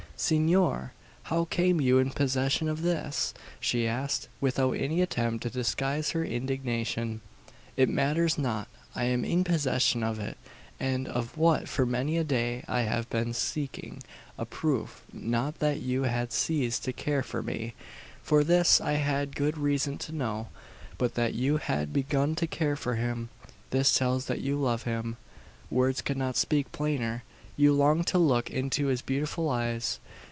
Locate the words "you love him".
24.41-25.17